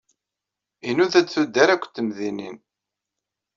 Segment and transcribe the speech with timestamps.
[0.89, 2.55] Inuda-d tuddar akked temdinin.